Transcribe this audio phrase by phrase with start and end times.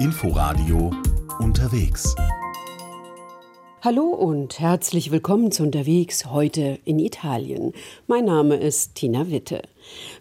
[0.00, 0.92] Inforadio
[1.40, 2.14] unterwegs.
[3.82, 7.72] Hallo und herzlich willkommen zu Unterwegs heute in Italien.
[8.06, 9.62] Mein Name ist Tina Witte.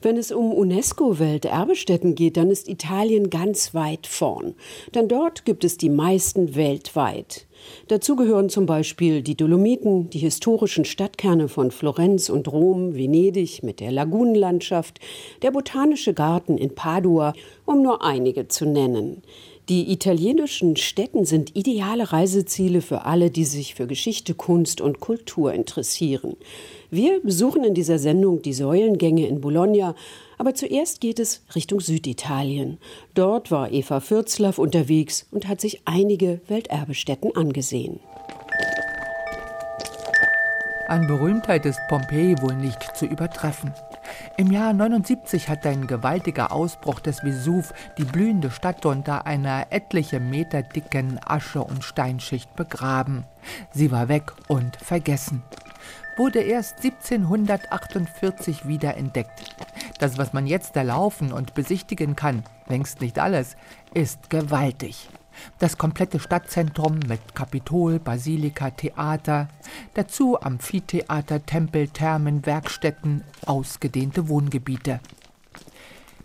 [0.02, 4.56] Wenn es um UNESCO-Welterbestätten geht, dann ist Italien ganz weit vorn.
[4.96, 7.46] Denn dort gibt es die meisten weltweit.
[7.88, 13.80] Dazu gehören zum Beispiel die Dolomiten, die historischen Stadtkerne von Florenz und Rom, Venedig mit
[13.80, 15.00] der Lagunenlandschaft,
[15.44, 17.34] der Botanische Garten in Padua,
[17.66, 19.22] um nur einige zu nennen.
[19.70, 25.52] Die italienischen Städten sind ideale Reiseziele für alle, die sich für Geschichte, Kunst und Kultur
[25.52, 26.38] interessieren.
[26.90, 29.94] Wir besuchen in dieser Sendung die Säulengänge in Bologna,
[30.38, 32.78] aber zuerst geht es Richtung Süditalien.
[33.14, 38.00] Dort war Eva Fürzlaff unterwegs und hat sich einige Welterbestätten angesehen.
[40.88, 43.74] An Berühmtheit ist Pompeji wohl nicht zu übertreffen.
[44.40, 50.20] Im Jahr 79 hat ein gewaltiger Ausbruch des Vesuv die blühende Stadt unter einer etliche
[50.20, 53.26] Meter dicken Asche- und Steinschicht begraben.
[53.72, 55.42] Sie war weg und vergessen.
[56.18, 59.56] Wurde erst 1748 wieder entdeckt.
[59.98, 63.58] Das, was man jetzt erlaufen und besichtigen kann, längst nicht alles,
[63.96, 65.10] ist gewaltig
[65.60, 69.50] das komplette Stadtzentrum mit Kapitol, Basilika, Theater,
[69.94, 75.00] dazu Amphitheater, Tempel, Thermen, Werkstätten, ausgedehnte Wohngebiete.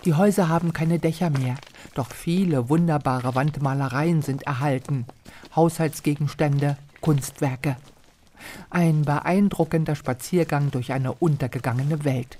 [0.04, 1.54] Die Häuser haben keine Dächer mehr,
[1.94, 5.06] doch viele wunderbare Wandmalereien sind erhalten,
[5.54, 7.76] Haushaltsgegenstände, Kunstwerke.
[8.70, 12.38] Ein beeindruckender Spaziergang durch eine untergegangene Welt.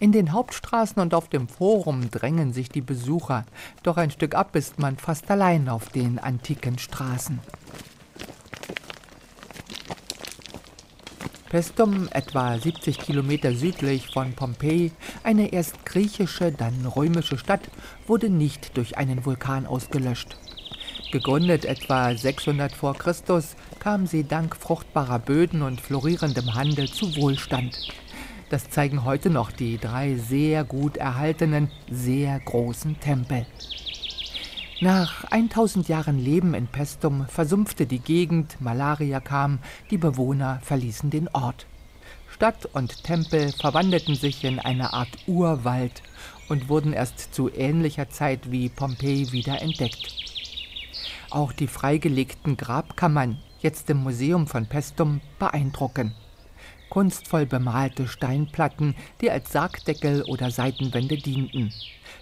[0.00, 3.44] In den Hauptstraßen und auf dem Forum drängen sich die Besucher,
[3.82, 7.38] doch ein Stück ab ist man fast allein auf den antiken Straßen.
[11.48, 14.90] Pestum, etwa 70 Kilometer südlich von Pompeji,
[15.22, 17.70] eine erst griechische, dann römische Stadt,
[18.08, 20.36] wurde nicht durch einen Vulkan ausgelöscht.
[21.12, 27.78] Gegründet etwa 600 vor Christus, kam sie dank fruchtbarer Böden und florierendem Handel zu Wohlstand.
[28.54, 33.46] Das zeigen heute noch die drei sehr gut erhaltenen, sehr großen Tempel.
[34.80, 39.58] Nach 1000 Jahren Leben in Pestum versumpfte die Gegend, Malaria kam,
[39.90, 41.66] die Bewohner verließen den Ort.
[42.30, 46.04] Stadt und Tempel verwandelten sich in eine Art Urwald
[46.48, 50.14] und wurden erst zu ähnlicher Zeit wie Pompeji wieder entdeckt.
[51.28, 56.14] Auch die freigelegten Grabkammern, jetzt im Museum von Pestum, beeindrucken
[56.90, 61.72] kunstvoll bemalte Steinplatten, die als Sargdeckel oder Seitenwände dienten.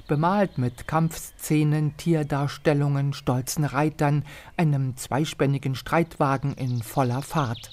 [0.09, 4.25] Bemalt mit Kampfszenen, Tierdarstellungen, stolzen Reitern,
[4.57, 7.71] einem zweispännigen Streitwagen in voller Fahrt.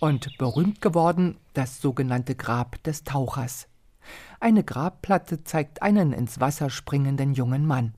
[0.00, 3.66] Und berühmt geworden das sogenannte Grab des Tauchers.
[4.40, 7.94] Eine Grabplatte zeigt einen ins Wasser springenden jungen Mann.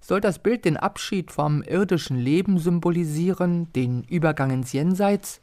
[0.00, 5.40] Soll das Bild den Abschied vom irdischen Leben symbolisieren, den Übergang ins Jenseits?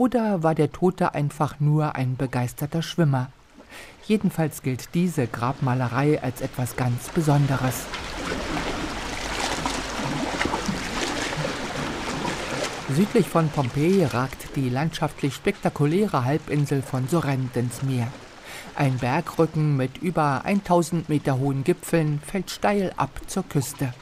[0.00, 3.30] Oder war der Tote einfach nur ein begeisterter Schwimmer?
[4.06, 7.84] Jedenfalls gilt diese Grabmalerei als etwas ganz Besonderes.
[12.96, 18.06] Südlich von Pompeji ragt die landschaftlich spektakuläre Halbinsel von Sorrent ins Meer.
[18.76, 23.92] Ein Bergrücken mit über 1000 Meter hohen Gipfeln fällt steil ab zur Küste.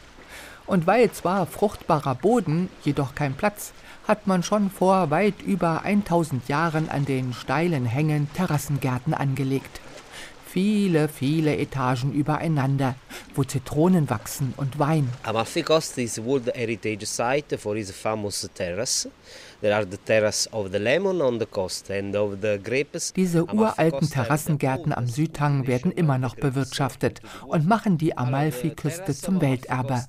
[0.69, 3.73] Und weil zwar fruchtbarer Boden, jedoch kein Platz,
[4.07, 9.81] hat man schon vor weit über 1000 Jahren an den steilen Hängen Terrassengärten angelegt.
[10.47, 12.97] Viele, viele Etagen übereinander,
[13.35, 15.09] wo Zitronen wachsen und Wein.
[15.23, 19.09] Amalfi Coast is World Heritage Site for its famous terrace.
[19.61, 19.89] Diese
[23.45, 30.05] uralten Terrassengärten am Südhang werden immer noch bewirtschaftet und machen die Amalfi-Küste zum Welterbe.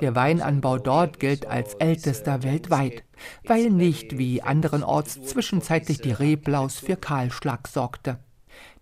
[0.00, 3.04] Der Weinanbau dort gilt als ältester weltweit,
[3.44, 8.18] weil nicht wie anderenorts zwischenzeitlich die Reblaus für Kahlschlag sorgte.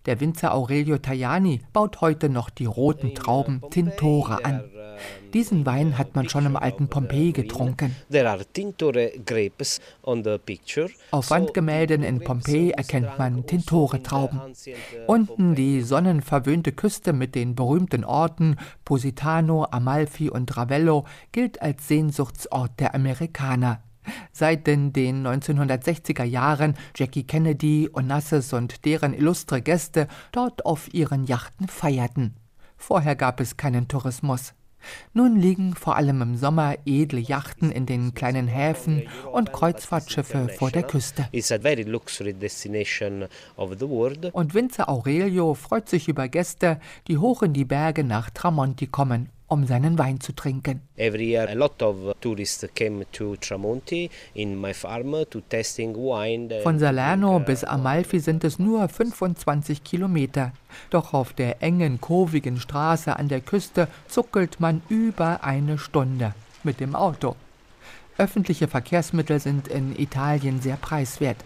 [0.05, 4.63] Der Winzer Aurelio Tajani baut heute noch die roten Trauben Tintore an.
[5.33, 7.95] Diesen Wein hat man schon im alten Pompeji getrunken.
[11.11, 14.39] Auf Wandgemälden in Pompeji erkennt man Tintore-Trauben.
[15.07, 18.55] Unten die sonnenverwöhnte Küste mit den berühmten Orten
[18.85, 23.81] Positano, Amalfi und Ravello gilt als Sehnsuchtsort der Amerikaner.
[24.31, 31.67] Seit den 1960er Jahren Jackie Kennedy, Onassis und deren illustre Gäste dort auf ihren Yachten
[31.67, 32.35] feierten.
[32.77, 34.53] Vorher gab es keinen Tourismus.
[35.13, 40.71] Nun liegen vor allem im Sommer edle Yachten in den kleinen Häfen und Kreuzfahrtschiffe vor
[40.71, 41.27] der Küste.
[44.33, 49.29] Und Winzer Aurelio freut sich über Gäste, die hoch in die Berge nach Tramonti kommen
[49.49, 50.81] um seinen Wein zu trinken.
[50.95, 56.61] Every year a lot of tourists came to Tramonti in my farm to testing wine.
[56.63, 60.53] Von Salerno bis Amalfi sind es nur 25 Kilometer.
[60.89, 66.79] Doch auf der engen, kurvigen Straße an der Küste zuckelt man über eine Stunde mit
[66.79, 67.35] dem Auto.
[68.19, 71.37] Öffentliche Verkehrsmittel sind in Italien sehr preiswert.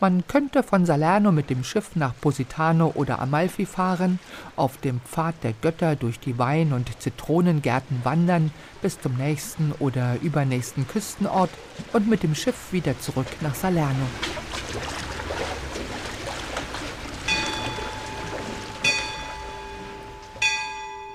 [0.00, 4.18] Man könnte von Salerno mit dem Schiff nach Positano oder Amalfi fahren,
[4.56, 8.50] auf dem Pfad der Götter durch die Wein- und Zitronengärten wandern
[8.82, 11.50] bis zum nächsten oder übernächsten Küstenort
[11.92, 14.06] und mit dem Schiff wieder zurück nach Salerno.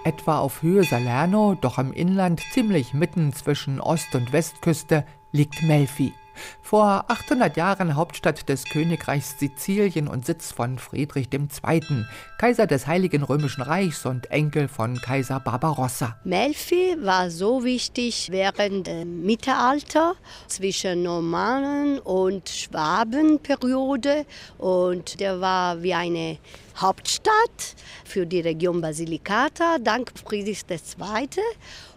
[0.04, 6.14] Etwa auf Höhe Salerno, doch im Inland ziemlich mitten zwischen Ost- und Westküste, liegt Melfi.
[6.62, 12.06] Vor 800 Jahren Hauptstadt des Königreichs Sizilien und Sitz von Friedrich II.,
[12.38, 16.18] Kaiser des Heiligen Römischen Reichs und Enkel von Kaiser Barbarossa.
[16.24, 20.16] Melfi war so wichtig während dem Mittelalter
[20.48, 24.26] zwischen Normannen und Schwabenperiode
[24.58, 26.38] und der war wie eine
[26.78, 31.28] Hauptstadt für die Region Basilicata dank Friedrichs II.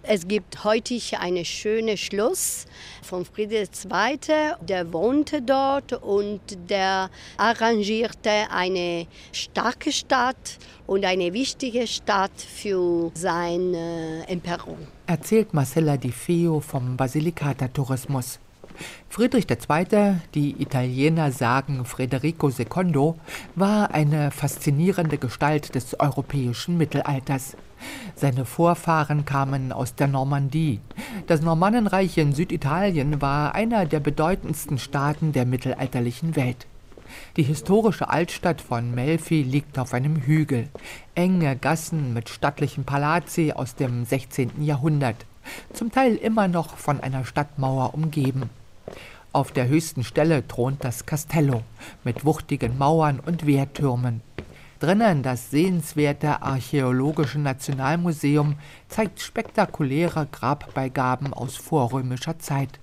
[0.07, 2.67] Es gibt heute ein schönes Schloss
[3.03, 4.19] von Friedrich II.
[4.61, 7.09] Der wohnte dort und der
[7.39, 14.77] arrangierte eine starke Stadt und eine wichtige Stadt für seine Emperung.
[15.07, 18.41] Erzählt Marcella Di Feo vom Basilicata-Tourismus.
[19.09, 23.15] Friedrich II., die Italiener sagen Federico II.,
[23.55, 27.57] war eine faszinierende Gestalt des europäischen Mittelalters.
[28.17, 30.81] Seine Vorfahren kamen aus der Normandie.
[31.27, 36.67] Das Normannenreich in Süditalien war einer der bedeutendsten Staaten der mittelalterlichen Welt.
[37.37, 40.69] Die historische Altstadt von Melfi liegt auf einem Hügel.
[41.15, 44.63] Enge Gassen mit stattlichen Palazzi aus dem 16.
[44.63, 45.27] Jahrhundert,
[45.73, 48.51] zum Teil immer noch von einer Stadtmauer umgeben.
[49.35, 51.65] Auf der höchsten Stelle thront das Castello
[52.05, 54.21] mit wuchtigen Mauern und Wehrtürmen.
[54.79, 58.55] Drinnen das sehenswerte Archäologische Nationalmuseum
[58.87, 62.79] zeigt spektakuläre Grabbeigaben aus vorrömischer Zeit,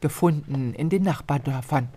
[0.00, 1.90] gefunden in den Nachbardörfern.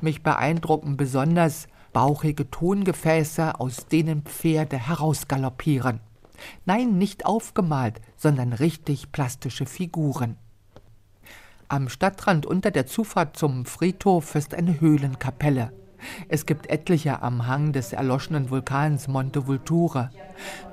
[0.00, 6.00] Mich beeindrucken besonders bauchige Tongefäße, aus denen Pferde herausgaloppieren.
[6.64, 10.38] Nein, nicht aufgemalt, sondern richtig plastische Figuren.
[11.68, 15.72] Am Stadtrand unter der Zufahrt zum Friedhof ist eine Höhlenkapelle.
[16.28, 20.10] Es gibt etliche am Hang des erloschenen Vulkans Monte Vulture.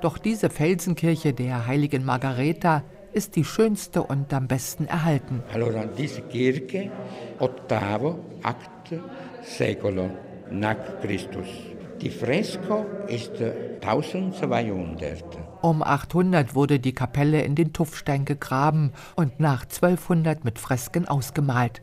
[0.02, 5.42] Doch diese Felsenkirche der heiligen Margareta ist die schönste und am besten erhalten.
[5.52, 6.92] Allora, diese Kirche,
[7.40, 8.94] ottavo, acht
[9.42, 10.10] secolo
[10.52, 11.73] nach Christus.
[12.04, 15.24] Die Fresko ist 1200.
[15.62, 21.80] Um 800 wurde die Kapelle in den Tuffstein gegraben und nach 1200 mit Fresken ausgemalt.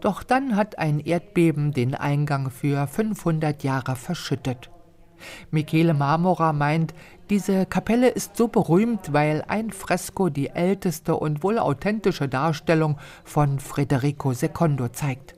[0.00, 4.68] Doch dann hat ein Erdbeben den Eingang für 500 Jahre verschüttet.
[5.52, 6.92] Michele Marmora meint,
[7.30, 13.60] diese Kapelle ist so berühmt, weil ein Fresko die älteste und wohl authentische Darstellung von
[13.60, 15.35] Federico II zeigt.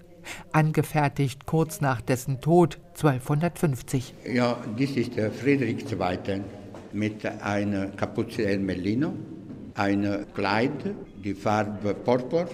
[0.52, 4.14] Angefertigt kurz nach dessen Tod 1250.
[4.32, 6.40] Ja, dies ist der Friedrich II.
[6.92, 8.60] mit einer Kapuze El
[9.74, 10.72] einem Kleid,
[11.24, 12.48] die Farbe Purpur,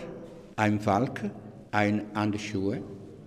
[0.57, 1.31] ein Falke
[1.75, 2.81] ein Handschuhe,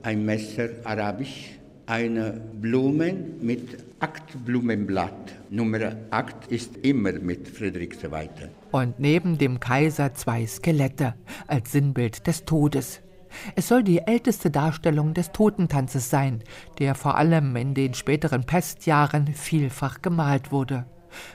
[0.03, 5.35] ein Messer arabisch, eine Blumen mit acht Blumenblatt.
[5.49, 8.29] Nummer 8 ist immer mit Friedrich II.
[8.71, 11.15] Und neben dem Kaiser zwei Skelette
[11.47, 13.01] als Sinnbild des Todes.
[13.55, 16.43] Es soll die älteste Darstellung des Totentanzes sein,
[16.79, 20.85] der vor allem in den späteren Pestjahren vielfach gemalt wurde.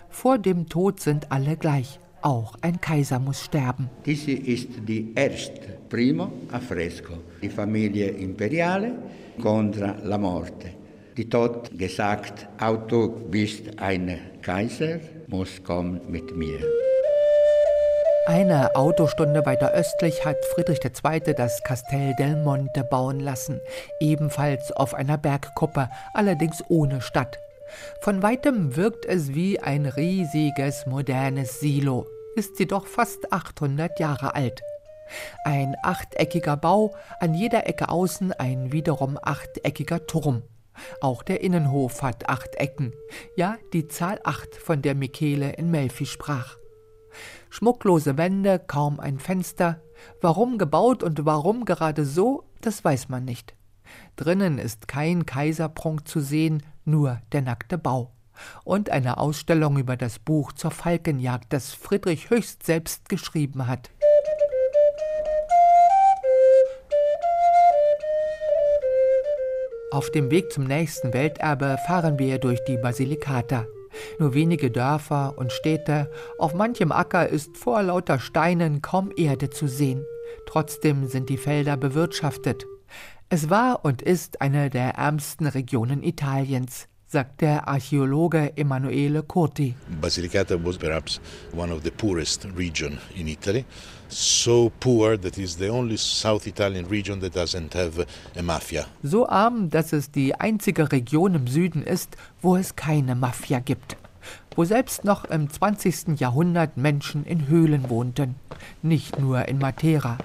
[0.08, 1.98] Vor dem Tod sind alle gleich.
[2.22, 3.90] Auch ein Kaiser muss sterben.
[4.06, 8.92] Diese ist die erste Primo Affresco, die Familie Imperiale
[9.40, 10.70] contra la Morte.
[11.16, 12.48] Die Tod gesagt,
[12.88, 16.60] du bist ein Kaiser, muss kommen mit mir.
[18.26, 21.34] Eine Autostunde weiter östlich hat Friedrich II.
[21.34, 23.60] das Castel del Monte bauen lassen,
[23.98, 27.40] ebenfalls auf einer Bergkuppe, allerdings ohne Stadt.
[28.00, 34.36] Von weitem wirkt es wie ein riesiges modernes Silo, ist sie doch fast 800 Jahre
[34.36, 34.62] alt.
[35.44, 40.44] Ein achteckiger Bau, an jeder Ecke außen ein wiederum achteckiger Turm.
[41.00, 42.92] Auch der Innenhof hat acht Ecken,
[43.36, 46.61] ja die Zahl acht, von der Michele in Melfi sprach.
[47.50, 49.80] Schmucklose Wände, kaum ein Fenster.
[50.20, 53.54] Warum gebaut und warum gerade so, das weiß man nicht.
[54.16, 58.12] Drinnen ist kein Kaiserprunk zu sehen, nur der nackte Bau.
[58.64, 63.90] und eine Ausstellung über das Buch zur Falkenjagd, das Friedrich Höchst selbst geschrieben hat.
[69.90, 73.66] Auf dem Weg zum nächsten Welterbe fahren wir durch die Basilikata.
[74.18, 79.66] Nur wenige Dörfer und Städte, auf manchem Acker ist vor lauter Steinen kaum Erde zu
[79.66, 80.04] sehen.
[80.46, 82.66] Trotzdem sind die Felder bewirtschaftet.
[83.28, 89.74] Es war und ist eine der ärmsten Regionen Italiens sagt der Archäologe Emanuele Curti.
[90.00, 91.20] Basilicata was perhaps
[91.54, 93.66] one of the poorest region in Italy.
[94.08, 98.86] So poor that is the only South Italian region that doesn't have a mafia.
[99.02, 103.96] So arm, dass es die einzige Region im Süden ist, wo es keine Mafia gibt.
[104.56, 106.18] Wo selbst noch im 20.
[106.18, 108.36] Jahrhundert Menschen in Höhlen wohnten,
[108.82, 110.16] nicht nur in Matera.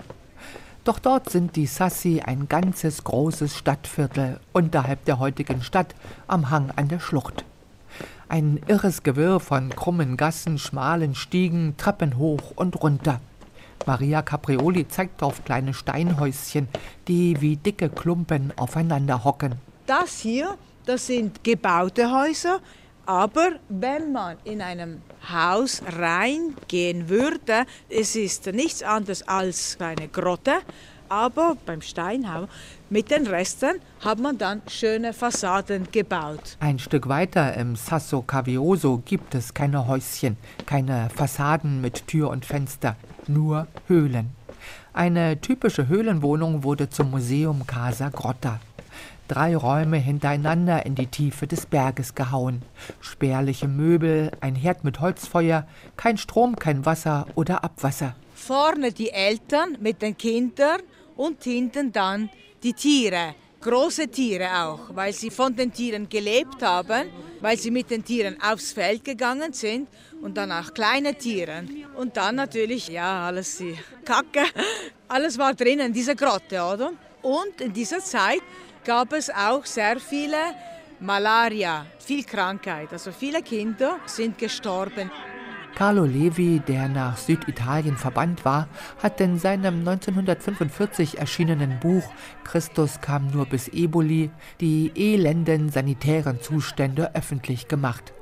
[0.88, 5.94] Doch dort sind die Sassi ein ganzes großes Stadtviertel unterhalb der heutigen Stadt
[6.28, 7.44] am Hang an der Schlucht.
[8.30, 13.20] Ein irres Gewirr von krummen Gassen, schmalen Stiegen, Treppen hoch und runter.
[13.86, 16.70] Maria Caprioli zeigt auf kleine Steinhäuschen,
[17.10, 19.56] die wie dicke Klumpen aufeinander hocken.
[19.88, 22.62] Das hier, das sind gebaute Häuser,
[23.08, 30.56] aber wenn man in einem Haus reingehen würde, es ist nichts anderes als eine Grotte,
[31.08, 32.50] aber beim Steinhau
[32.90, 36.58] mit den Resten hat man dann schöne Fassaden gebaut.
[36.60, 40.36] Ein Stück weiter im Sasso Cavioso gibt es keine Häuschen,
[40.66, 42.98] keine Fassaden mit Tür und Fenster,
[43.28, 44.32] nur Höhlen.
[44.92, 48.60] Eine typische Höhlenwohnung wurde zum Museum Casa Grotta
[49.28, 52.62] drei Räume hintereinander in die Tiefe des Berges gehauen.
[53.02, 58.16] Spärliche Möbel, ein Herd mit Holzfeuer, kein Strom, kein Wasser oder Abwasser.
[58.34, 60.82] Vorne die Eltern mit den Kindern
[61.16, 62.30] und hinten dann
[62.64, 63.36] die Tiere.
[63.60, 67.10] Große Tiere auch, weil sie von den Tieren gelebt haben,
[67.42, 69.90] weil sie mit den Tieren aufs Feld gegangen sind
[70.22, 71.64] und dann auch kleine Tiere.
[71.96, 74.44] Und dann natürlich, ja, alles die Kacke,
[75.08, 76.92] alles war drinnen, diese Grotte, oder?
[77.24, 78.42] Und in dieser Zeit
[78.88, 80.38] gab es auch sehr viele
[81.02, 82.88] Malaria, viel Krankheit.
[82.94, 85.12] Also viele Kinder sind gestorben.
[85.76, 88.70] Carlo Levi, der nach Süditalien verbannt war,
[89.04, 92.04] hat in seinem 1945 erschienenen Buch
[92.46, 98.14] Christus kam nur bis Eboli die elenden sanitären Zustände öffentlich gemacht.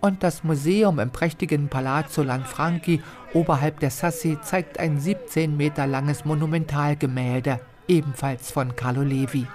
[0.00, 3.00] Und das Museum im prächtigen Palazzo Lanfranchi
[3.32, 9.46] oberhalb der Sassi zeigt ein 17 Meter langes Monumentalgemälde ebenfalls von Carlo Levi,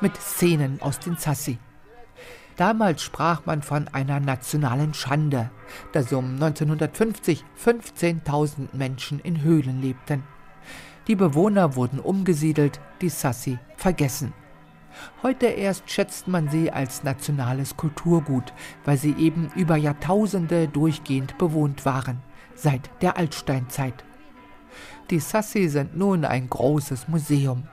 [0.00, 1.58] mit Szenen aus den Sassi.
[2.56, 5.50] Damals sprach man von einer nationalen Schande,
[5.92, 10.22] dass um 1950 15.000 Menschen in Höhlen lebten.
[11.06, 14.32] Die Bewohner wurden umgesiedelt, die Sassi vergessen.
[15.22, 18.52] Heute erst schätzt man sie als nationales Kulturgut,
[18.84, 22.22] weil sie eben über Jahrtausende durchgehend bewohnt waren,
[22.54, 24.04] seit der Altsteinzeit.
[25.10, 27.64] Die Sassi sind nun ein großes Museum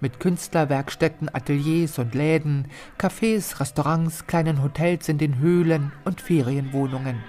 [0.00, 7.22] mit Künstlerwerkstätten, Ateliers und Läden, Cafés, Restaurants, kleinen Hotels in den Höhlen und Ferienwohnungen.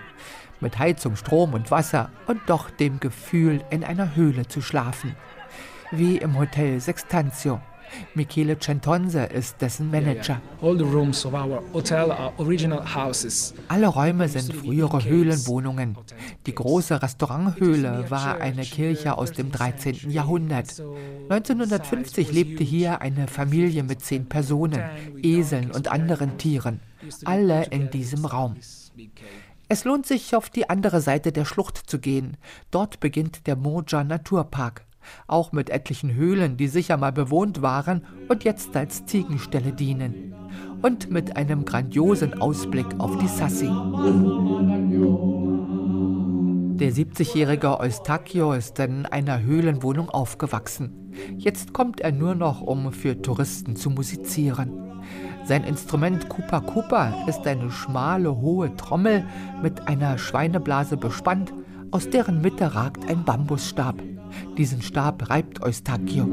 [0.61, 5.15] Mit Heizung, Strom und Wasser und doch dem Gefühl, in einer Höhle zu schlafen.
[5.91, 7.61] Wie im Hotel Sextantio
[8.13, 10.41] Michele Centonse ist dessen Manager.
[13.67, 15.97] Alle Räume sind frühere Höhlenwohnungen.
[16.45, 20.09] Die große Restauranthöhle war eine Kirche aus dem 13.
[20.09, 20.81] Jahrhundert.
[21.29, 24.81] 1950 lebte hier eine Familie mit zehn Personen,
[25.21, 26.79] Eseln und anderen Tieren.
[27.25, 28.55] Alle in diesem Raum.
[29.67, 32.37] Es lohnt sich, auf die andere Seite der Schlucht zu gehen.
[32.69, 34.84] Dort beginnt der Moja Naturpark
[35.27, 40.33] auch mit etlichen Höhlen, die sicher mal bewohnt waren und jetzt als Ziegenställe dienen.
[40.81, 43.69] Und mit einem grandiosen Ausblick auf die Sassi.
[46.77, 51.13] Der 70-jährige Eustachio ist in einer Höhlenwohnung aufgewachsen.
[51.37, 55.01] Jetzt kommt er nur noch, um für Touristen zu musizieren.
[55.45, 59.23] Sein Instrument Kupa Kupa ist eine schmale, hohe Trommel
[59.61, 61.53] mit einer Schweineblase bespannt,
[61.91, 63.95] aus deren Mitte ragt ein Bambusstab.
[64.57, 66.25] Diesen Stab reibt Eustachio.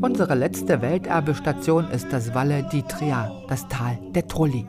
[0.00, 4.66] Unsere letzte Welterbestation ist das Valle d'Itria, das Tal der Trulli.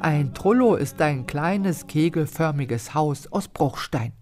[0.00, 4.12] Ein Trullo ist ein kleines kegelförmiges Haus aus Bruchstein,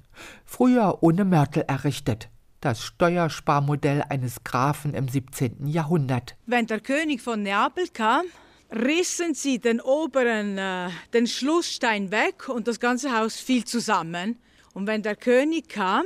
[0.45, 2.29] früher ohne Mörtel errichtet.
[2.61, 5.67] Das Steuersparmodell eines Grafen im 17.
[5.67, 6.37] Jahrhundert.
[6.47, 8.25] Wenn der König von Neapel kam,
[8.71, 14.39] rissen sie den oberen, äh, den Schlussstein weg und das ganze Haus fiel zusammen.
[14.77, 16.05] Und wenn der König kam,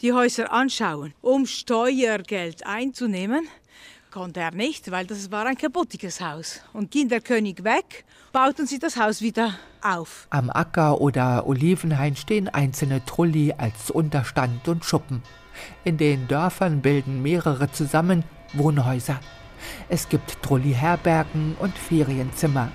[0.00, 3.46] die Häuser anschauen, um Steuergeld einzunehmen,
[4.10, 6.60] konnte er nicht, weil das war ein kaputtes Haus.
[6.72, 10.26] Und ging der König weg, bauten sie das Haus wieder auf.
[10.30, 15.22] Am Acker oder Olivenhain stehen einzelne Trulli als Unterstand und Schuppen.
[15.84, 18.24] In den Dörfern bilden mehrere zusammen
[18.54, 19.20] Wohnhäuser.
[19.88, 22.72] Es gibt Trulli-Herbergen und Ferienzimmer.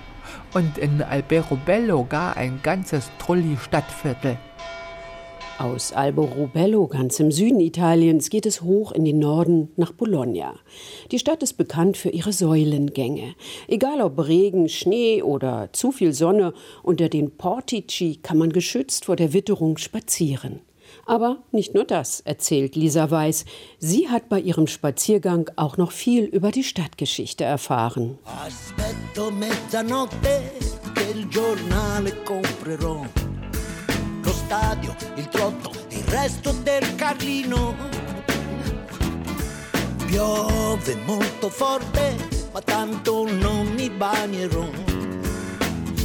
[0.53, 4.37] Und in Alberobello gar ein ganzes Trulli-Stadtviertel.
[5.59, 10.55] Aus Alberobello, ganz im Süden Italiens, geht es hoch in den Norden nach Bologna.
[11.11, 13.35] Die Stadt ist bekannt für ihre Säulengänge.
[13.67, 19.17] Egal ob Regen, Schnee oder zu viel Sonne, unter den Portici kann man geschützt vor
[19.17, 20.61] der Witterung spazieren.
[21.05, 23.43] Aber nicht nur das, erzählt Lisa Weiß.
[23.79, 28.17] Sie hat bei ihrem Spaziergang auch noch viel über die Stadtgeschichte erfahren.
[28.23, 30.53] Aspetto mezzanotte
[30.95, 33.03] che il giornale comprerò
[34.49, 37.75] stadio, il trotto, il resto del Carlino.
[40.07, 42.15] Piove molto forte,
[42.51, 44.67] ma tanto non mi bagnerò.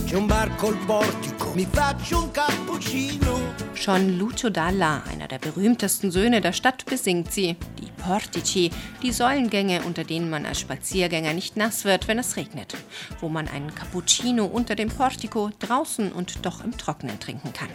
[0.05, 3.55] C'è un bar col portico, mi faccio un cappuccino.
[3.73, 7.57] Schon Lucio Dalla, einer der berühmtesten Söhne der Stadt, besingt sie.
[7.81, 8.71] Die Portici,
[9.03, 12.77] die Säulengänge, unter denen man als Spaziergänger nicht nass wird, wenn es regnet.
[13.21, 17.71] Wo man einen Cappuccino unter dem Portico draußen und doch im Trockenen trinken kann.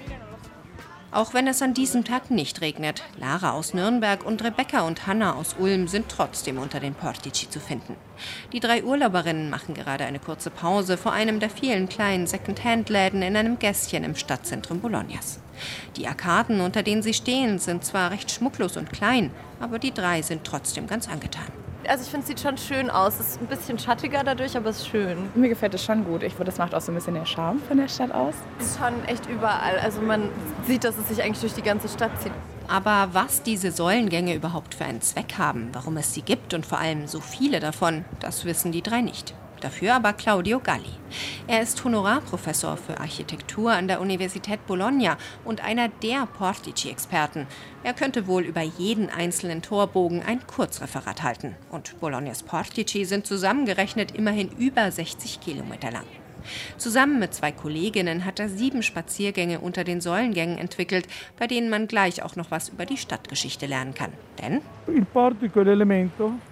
[1.12, 5.34] Auch wenn es an diesem Tag nicht regnet, Lara aus Nürnberg und Rebecca und Hanna
[5.34, 7.96] aus Ulm sind trotzdem unter den Portici zu finden.
[8.54, 13.36] Die drei Urlauberinnen machen gerade eine kurze Pause vor einem der vielen kleinen Second-Hand-Läden in
[13.36, 15.40] einem Gässchen im Stadtzentrum Bolognas.
[15.98, 20.22] Die Arkaden, unter denen sie stehen, sind zwar recht schmucklos und klein, aber die drei
[20.22, 21.52] sind trotzdem ganz angetan.
[21.88, 23.20] Also ich finde, es sieht schon schön aus.
[23.20, 25.30] Es ist ein bisschen schattiger dadurch, aber es ist schön.
[25.36, 26.24] Mir gefällt es schon gut.
[26.24, 28.36] Ich finde, das macht auch so ein bisschen den Charme von der Stadt aus.
[28.60, 29.80] Es ist schon echt überall.
[29.80, 30.30] Also man
[30.68, 32.34] sieht, dass es sich eigentlich durch die ganze Stadt zieht.
[32.68, 36.80] Aber was diese Säulengänge überhaupt für einen Zweck haben, warum es sie gibt und vor
[36.80, 39.34] allem so viele davon, das wissen die drei nicht.
[39.62, 40.94] Dafür aber Claudio Galli.
[41.48, 47.48] Er ist Honorarprofessor für Architektur an der Universität Bologna und einer der Portici-Experten.
[47.84, 51.56] Er könnte wohl über jeden einzelnen Torbogen ein Kurzreferat halten.
[51.72, 56.06] Und Bolognas Portici sind zusammengerechnet immerhin über 60 Kilometer lang.
[56.78, 61.88] Zusammen mit zwei Kolleginnen hat er sieben Spaziergänge unter den Säulengängen entwickelt, bei denen man
[61.88, 64.12] gleich auch noch was über die Stadtgeschichte lernen kann.
[64.42, 64.62] Denn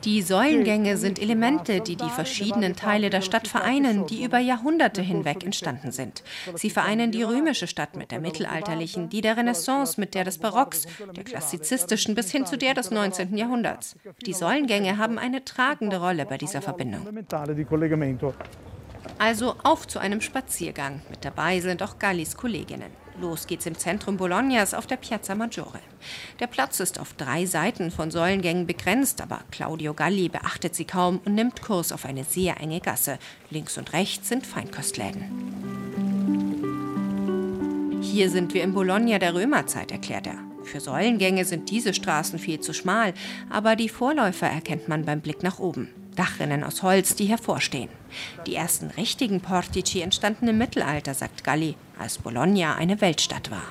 [0.03, 5.43] die Säulengänge sind Elemente, die die verschiedenen Teile der Stadt vereinen, die über Jahrhunderte hinweg
[5.43, 6.23] entstanden sind.
[6.55, 10.87] Sie vereinen die römische Stadt mit der mittelalterlichen, die der Renaissance mit der des Barocks,
[11.15, 13.37] der klassizistischen bis hin zu der des 19.
[13.37, 13.95] Jahrhunderts.
[14.25, 17.07] Die Säulengänge haben eine tragende Rolle bei dieser Verbindung.
[19.19, 21.01] Also auf zu einem Spaziergang.
[21.09, 22.91] Mit dabei sind auch Gallis Kolleginnen.
[23.19, 25.79] Los geht's im Zentrum Bolognas auf der Piazza Maggiore.
[26.39, 31.19] Der Platz ist auf drei Seiten von Säulengängen begrenzt, aber Claudio Galli beachtet sie kaum
[31.25, 33.17] und nimmt Kurs auf eine sehr enge Gasse.
[33.49, 35.57] Links und rechts sind Feinkostläden.
[38.01, 40.37] Hier sind wir in Bologna der Römerzeit, erklärt er.
[40.63, 43.15] Für Säulengänge sind diese Straßen viel zu schmal,
[43.49, 45.89] aber die Vorläufer erkennt man beim Blick nach oben.
[46.17, 47.89] Dachrinnen aus Holz, die hervorstehen.
[48.45, 53.63] Die ersten richtigen Portici entstanden im Mittelalter, sagt Galli, als Bologna eine Weltstadt war.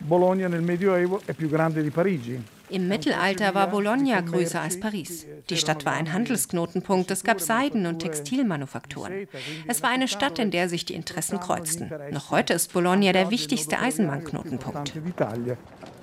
[0.00, 2.42] Bologna nel Medioevo è più grande di Parigi.
[2.72, 5.26] Im Mittelalter war Bologna größer als Paris.
[5.50, 9.28] Die Stadt war ein Handelsknotenpunkt, es gab Seiden- und Textilmanufakturen.
[9.68, 11.92] Es war eine Stadt, in der sich die Interessen kreuzten.
[12.10, 14.94] Noch heute ist Bologna der wichtigste Eisenbahnknotenpunkt.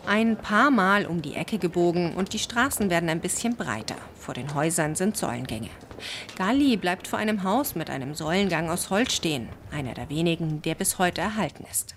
[0.05, 3.95] Ein paar Mal um die Ecke gebogen und die Straßen werden ein bisschen breiter.
[4.15, 5.69] Vor den Häusern sind Säulengänge.
[6.37, 10.75] Galli bleibt vor einem Haus mit einem Säulengang aus Holz stehen, einer der wenigen, der
[10.75, 11.95] bis heute erhalten ist.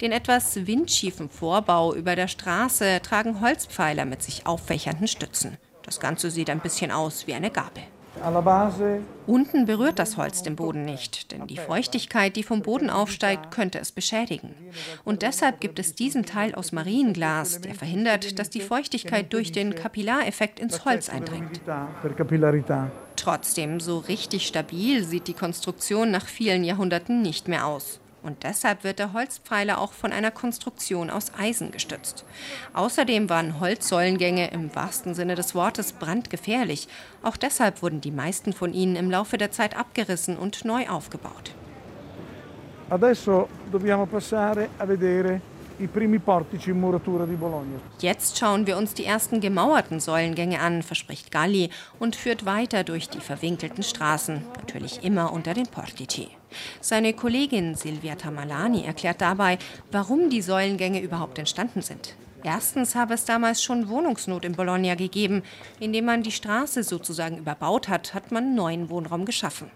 [0.00, 5.58] Den etwas windschiefen Vorbau über der Straße tragen Holzpfeiler mit sich auffächernden Stützen.
[5.82, 7.82] Das Ganze sieht ein bisschen aus wie eine Gabel.
[9.26, 13.78] Unten berührt das Holz den Boden nicht, denn die Feuchtigkeit, die vom Boden aufsteigt, könnte
[13.78, 14.54] es beschädigen.
[15.04, 19.74] Und deshalb gibt es diesen Teil aus Marienglas, der verhindert, dass die Feuchtigkeit durch den
[19.74, 21.60] Kapillareffekt ins Holz eindringt.
[23.16, 27.99] Trotzdem, so richtig stabil sieht die Konstruktion nach vielen Jahrhunderten nicht mehr aus.
[28.22, 32.24] Und deshalb wird der Holzpfeiler auch von einer Konstruktion aus Eisen gestützt.
[32.74, 36.88] Außerdem waren Holzsäulengänge im wahrsten Sinne des Wortes brandgefährlich.
[37.22, 41.54] Auch deshalb wurden die meisten von ihnen im Laufe der Zeit abgerissen und neu aufgebaut.
[42.90, 45.40] Adesso dobbiamo passare a vedere
[48.00, 53.08] Jetzt schauen wir uns die ersten gemauerten Säulengänge an, verspricht Galli und führt weiter durch
[53.08, 56.28] die verwinkelten Straßen, natürlich immer unter den Portici.
[56.80, 59.58] Seine Kollegin Silvia Tamalani erklärt dabei,
[59.90, 62.16] warum die Säulengänge überhaupt entstanden sind.
[62.42, 65.42] Erstens habe es damals schon Wohnungsnot in Bologna gegeben.
[65.78, 69.70] Indem man die Straße sozusagen überbaut hat, hat man neuen Wohnraum geschaffen.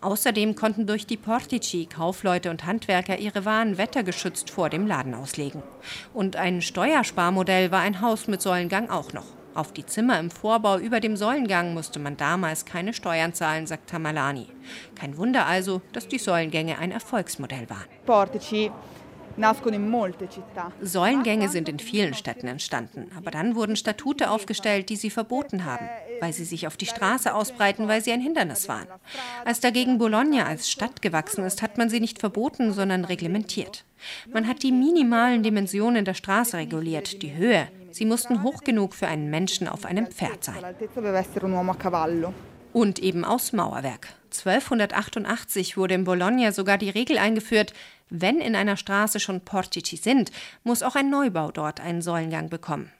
[0.00, 5.62] Außerdem konnten durch die Portici Kaufleute und Handwerker ihre Waren wettergeschützt vor dem Laden auslegen.
[6.14, 9.26] Und ein Steuersparmodell war ein Haus mit Säulengang auch noch.
[9.54, 13.90] Auf die Zimmer im Vorbau über dem Säulengang musste man damals keine Steuern zahlen, sagt
[13.90, 14.46] Tamalani.
[14.94, 17.86] Kein Wunder also, dass die Säulengänge ein Erfolgsmodell waren.
[18.06, 18.70] Portici
[20.80, 25.88] Säulengänge sind in vielen Städten entstanden, aber dann wurden Statute aufgestellt, die sie verboten haben,
[26.20, 28.86] weil sie sich auf die Straße ausbreiten, weil sie ein Hindernis waren.
[29.44, 33.84] Als dagegen Bologna als Stadt gewachsen ist, hat man sie nicht verboten, sondern reglementiert.
[34.32, 37.68] Man hat die minimalen Dimensionen der Straße reguliert, die Höhe.
[37.90, 40.64] Sie mussten hoch genug für einen Menschen auf einem Pferd sein.
[42.72, 44.08] Und eben aus Mauerwerk.
[44.30, 47.74] 1288 wurde in Bologna sogar die Regel eingeführt,
[48.10, 50.30] wenn in einer Straße schon Portici sind,
[50.64, 52.90] muss auch ein Neubau dort einen Säulengang bekommen.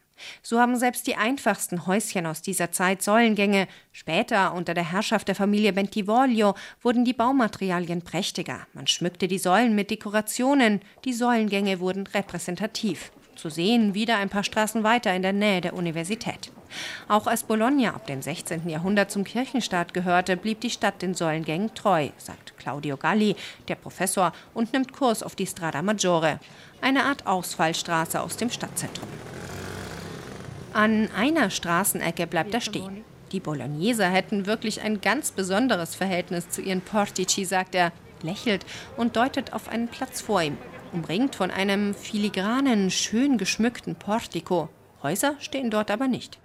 [0.43, 3.69] So haben selbst die einfachsten Häuschen aus dieser Zeit Säulengänge.
[3.93, 8.67] Später, unter der Herrschaft der Familie Bentivoglio, wurden die Baumaterialien prächtiger.
[8.73, 10.81] Man schmückte die Säulen mit Dekorationen.
[11.05, 13.13] Die Säulengänge wurden repräsentativ.
[13.37, 16.51] Zu sehen wieder ein paar Straßen weiter in der Nähe der Universität.
[17.09, 18.69] Auch als Bologna ab dem 16.
[18.69, 23.37] Jahrhundert zum Kirchenstaat gehörte, blieb die Stadt den Säulengängen treu, sagt Claudio Galli,
[23.69, 26.39] der Professor, und nimmt Kurs auf die Strada Maggiore,
[26.81, 29.09] eine Art Ausfallstraße aus dem Stadtzentrum.
[30.73, 33.05] An einer Straßenecke bleibt er stehen.
[33.33, 38.65] Die Bologneser hätten wirklich ein ganz besonderes Verhältnis zu ihren Portici, sagt er, lächelt
[38.97, 40.57] und deutet auf einen Platz vor ihm,
[40.93, 44.69] umringt von einem filigranen, schön geschmückten Portico.
[45.03, 46.39] Häuser stehen dort aber nicht.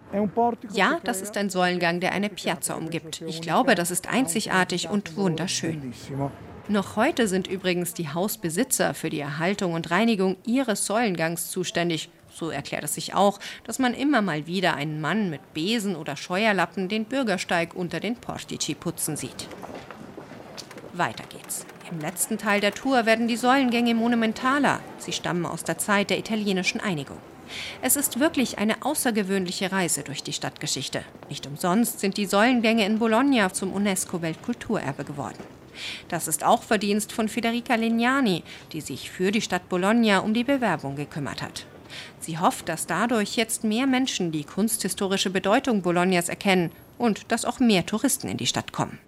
[0.71, 3.21] Ja, das ist ein Säulengang, der eine Piazza umgibt.
[3.27, 5.93] Ich glaube, das ist einzigartig und wunderschön.
[6.67, 12.09] Noch heute sind übrigens die Hausbesitzer für die Erhaltung und Reinigung ihres Säulengangs zuständig.
[12.35, 16.17] So erklärt es sich auch, dass man immer mal wieder einen Mann mit Besen oder
[16.17, 19.47] Scheuerlappen den Bürgersteig unter den Portici putzen sieht.
[20.91, 21.65] Weiter geht's.
[21.89, 24.81] Im letzten Teil der Tour werden die Säulengänge monumentaler.
[24.97, 27.19] Sie stammen aus der Zeit der italienischen Einigung.
[27.81, 31.03] Es ist wirklich eine außergewöhnliche Reise durch die Stadtgeschichte.
[31.29, 35.37] Nicht umsonst sind die Säulengänge in Bologna zum UNESCO-Weltkulturerbe geworden.
[36.09, 38.43] Das ist auch Verdienst von Federica Legnani,
[38.73, 41.65] die sich für die Stadt Bologna um die Bewerbung gekümmert hat.
[42.19, 47.59] Sie hofft, dass dadurch jetzt mehr Menschen die kunsthistorische Bedeutung Bolognas erkennen und dass auch
[47.59, 48.99] mehr Touristen in die Stadt kommen.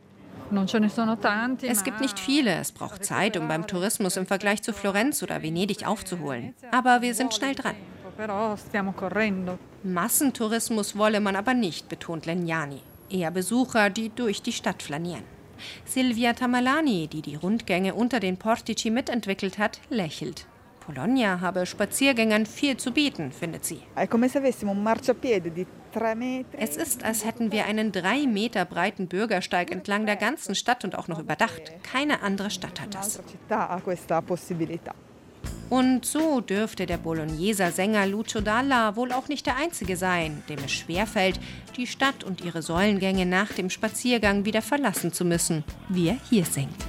[1.62, 5.42] Es gibt nicht viele, es braucht Zeit, um beim Tourismus im Vergleich zu Florenz oder
[5.42, 6.54] Venedig aufzuholen.
[6.72, 7.76] Aber wir sind schnell dran.
[9.84, 12.82] Massentourismus wolle man aber nicht, betont Legnani.
[13.10, 15.24] Eher Besucher, die durch die Stadt flanieren.
[15.86, 20.46] Silvia Tamalani, die die Rundgänge unter den Portici mitentwickelt hat, lächelt.
[20.88, 23.82] Bologna habe Spaziergängern viel zu bieten, findet sie.
[26.58, 30.98] Es ist, als hätten wir einen drei Meter breiten Bürgersteig entlang der ganzen Stadt und
[30.98, 31.74] auch noch überdacht.
[31.84, 33.20] Keine andere Stadt hat das.
[35.70, 40.60] Und so dürfte der Bologneser Sänger Lucio Dalla wohl auch nicht der Einzige sein, dem
[40.60, 41.38] es schwerfällt,
[41.76, 46.46] die Stadt und ihre Säulengänge nach dem Spaziergang wieder verlassen zu müssen, wie er hier
[46.46, 46.86] singt.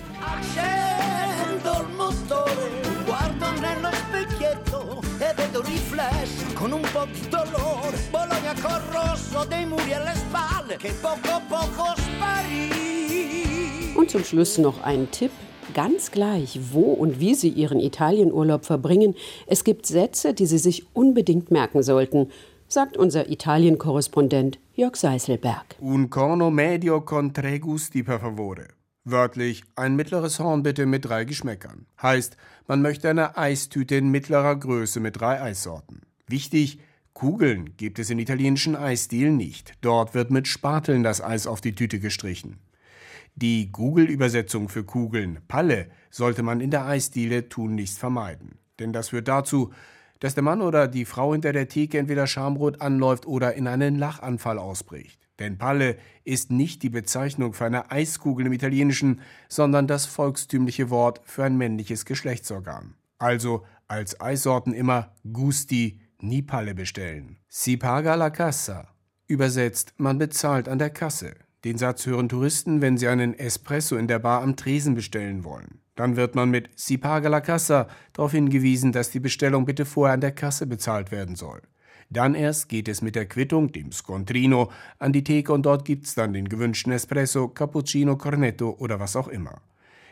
[13.96, 15.30] Und zum Schluss noch ein Tipp
[15.74, 19.14] ganz gleich, wo und wie Sie Ihren Italienurlaub verbringen,
[19.46, 22.30] es gibt Sätze, die Sie sich unbedingt merken sollten,
[22.68, 25.76] sagt unser Italien-Korrespondent Jörg Seiselberg.
[25.80, 28.68] Un corno medio con tre gusti per favore.
[29.04, 31.86] Wörtlich ein mittleres Horn bitte mit drei Geschmäckern.
[32.02, 36.02] Heißt, man möchte eine Eistüte in mittlerer Größe mit drei Eissorten.
[36.26, 36.78] Wichtig,
[37.18, 39.72] Kugeln gibt es in italienischen Eisstilen nicht.
[39.80, 42.60] Dort wird mit Spateln das Eis auf die Tüte gestrichen.
[43.34, 48.60] Die Google-Übersetzung für Kugeln, Palle, sollte man in der Eisdiele tunlichst vermeiden.
[48.78, 49.72] Denn das führt dazu,
[50.20, 53.96] dass der Mann oder die Frau hinter der Theke entweder schamrot anläuft oder in einen
[53.96, 55.18] Lachanfall ausbricht.
[55.40, 61.20] Denn Palle ist nicht die Bezeichnung für eine Eiskugel im Italienischen, sondern das volkstümliche Wort
[61.24, 62.94] für ein männliches Geschlechtsorgan.
[63.18, 67.36] Also als Eissorten immer Gusti, nie Palle bestellen.
[67.48, 68.88] Si paga la cassa.
[69.26, 71.34] Übersetzt, man bezahlt an der Kasse.
[71.64, 75.80] Den Satz hören Touristen, wenn sie einen Espresso in der Bar am Tresen bestellen wollen.
[75.96, 80.14] Dann wird man mit Si paga la casa darauf hingewiesen, dass die Bestellung bitte vorher
[80.14, 81.60] an der Kasse bezahlt werden soll.
[82.10, 86.14] Dann erst geht es mit der Quittung, dem Scontrino, an die Theke und dort gibt's
[86.14, 89.60] dann den gewünschten Espresso, Cappuccino, Cornetto oder was auch immer.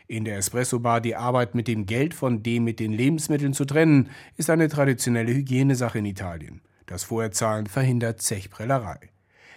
[0.08, 4.10] In der Espresso-Bar die Arbeit mit dem Geld von dem mit den Lebensmitteln zu trennen,
[4.36, 6.60] ist eine traditionelle Hygienesache in Italien.
[6.86, 8.98] Das Vorherzahlen verhindert Zechprellerei.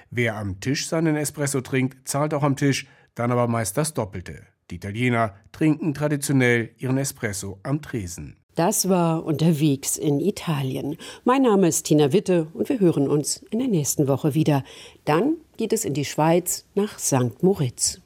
[0.09, 4.41] Wer am Tisch seinen Espresso trinkt, zahlt auch am Tisch, dann aber meist das Doppelte.
[4.71, 8.37] Die Italiener trinken traditionell ihren Espresso am Tresen.
[8.55, 10.97] Das war unterwegs in Italien.
[11.23, 14.63] Mein Name ist Tina Witte und wir hören uns in der nächsten Woche wieder.
[15.05, 17.41] Dann geht es in die Schweiz nach St.
[17.41, 18.01] Moritz.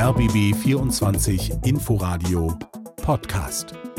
[0.00, 2.58] RBB 24 Inforadio
[3.02, 3.89] Podcast.